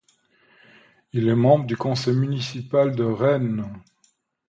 Il 1.13 1.19
a 1.29 1.33
été 1.33 1.35
membre 1.39 1.67
du 1.67 1.77
conseil 1.77 2.15
municipal 2.15 2.95
de 2.95 3.03
Rennes. 3.03 3.69